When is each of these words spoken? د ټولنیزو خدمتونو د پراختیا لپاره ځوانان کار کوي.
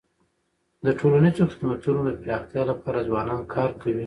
د 0.85 0.87
ټولنیزو 0.99 1.43
خدمتونو 1.53 1.99
د 2.03 2.09
پراختیا 2.21 2.61
لپاره 2.71 3.05
ځوانان 3.09 3.41
کار 3.53 3.69
کوي. 3.81 3.99